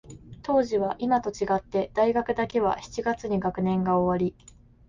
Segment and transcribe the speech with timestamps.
[0.41, 4.35] 当時は、いまと違って、大学だけは七月に学年が終わり、